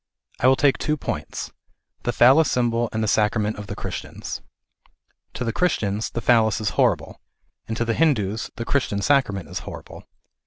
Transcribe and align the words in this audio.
I 0.39 0.47
.will 0.47 0.55
take 0.55 0.79
two 0.79 0.97
points, 0.97 1.51
the 2.05 2.11
Phallas 2.11 2.49
symbol 2.49 2.89
and 2.91 3.03
the 3.03 3.07
sacrament 3.07 3.57
of 3.59 3.67
the 3.67 3.75
Christians. 3.75 4.41
To 5.35 5.43
the 5.43 5.53
Christians 5.53 6.09
the 6.09 6.21
Phallas 6.21 6.59
is 6.59 6.71
horrible, 6.71 7.21
and 7.67 7.77
to 7.77 7.85
the 7.85 7.93
Hindus 7.93 8.49
the 8.55 8.65
Christian 8.65 9.03
sacrament 9.03 9.47
is 9.47 9.59
horrible. 9.59 10.03